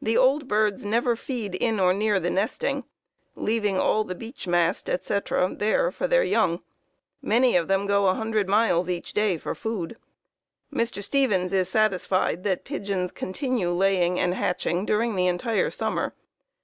[0.00, 2.84] The old birds never feed in or near the nesting,
[3.34, 6.60] leaving all the beech mast, etc., there for their young.
[7.20, 9.96] Many of them go 100 miles each day for food.
[10.72, 11.02] Mr.
[11.02, 16.14] Stevens is satisfied that pigeons continue laying and hatching during the entire summer.